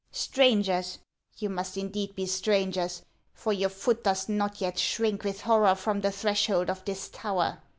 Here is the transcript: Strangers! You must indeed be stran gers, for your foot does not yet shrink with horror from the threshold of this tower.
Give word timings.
Strangers! 0.13 0.97
You 1.37 1.49
must 1.51 1.77
indeed 1.77 2.15
be 2.15 2.25
stran 2.25 2.71
gers, 2.71 3.03
for 3.35 3.53
your 3.53 3.69
foot 3.69 4.03
does 4.03 4.27
not 4.27 4.59
yet 4.59 4.79
shrink 4.79 5.23
with 5.23 5.41
horror 5.41 5.75
from 5.75 6.01
the 6.01 6.11
threshold 6.11 6.71
of 6.71 6.83
this 6.85 7.07
tower. 7.07 7.59